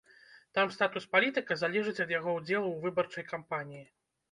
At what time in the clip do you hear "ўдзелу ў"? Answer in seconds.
2.39-2.77